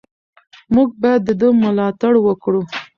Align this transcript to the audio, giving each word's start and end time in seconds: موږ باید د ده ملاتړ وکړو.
موږ 0.75 0.89
باید 1.01 1.21
د 1.25 1.29
ده 1.39 1.47
ملاتړ 1.63 2.13
وکړو. 2.21 2.61